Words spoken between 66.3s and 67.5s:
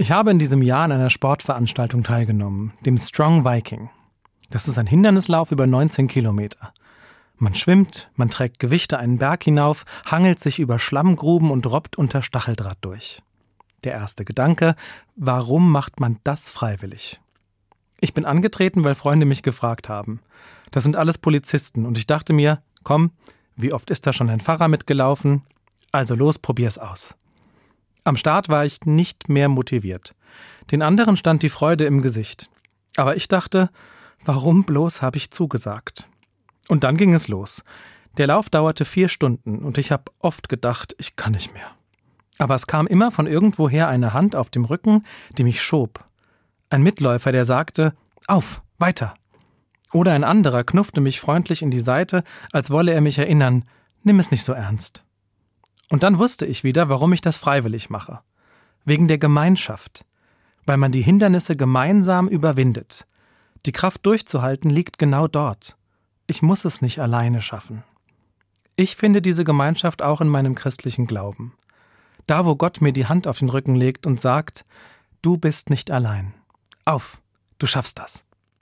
muss es nicht alleine